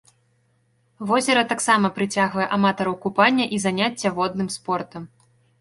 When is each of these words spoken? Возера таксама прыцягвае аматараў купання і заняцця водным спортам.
Возера 1.11 1.43
таксама 1.51 1.91
прыцягвае 1.99 2.47
аматараў 2.57 2.97
купання 3.07 3.45
і 3.59 3.63
заняцця 3.67 4.15
водным 4.17 4.49
спортам. 4.57 5.01